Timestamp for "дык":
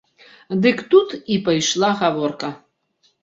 0.63-0.79